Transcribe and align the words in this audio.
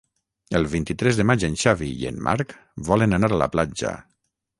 El 0.59 0.63
vint-i-tres 0.69 1.19
de 1.19 1.25
maig 1.31 1.45
en 1.49 1.57
Xavi 1.63 1.89
i 2.03 2.07
en 2.13 2.17
Marc 2.29 2.55
volen 2.89 3.15
anar 3.19 3.31
a 3.35 3.39
la 3.43 3.49
platja. 3.57 3.93